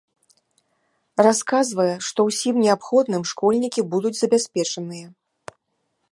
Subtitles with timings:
[1.25, 5.07] Расказвае, што ўсім неабходным школьнікі будуць забяспечаныя.